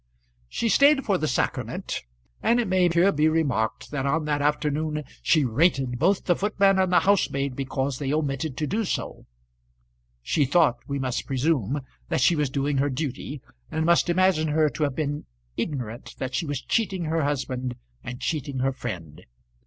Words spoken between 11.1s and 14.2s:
presume, that she was doing her duty, and must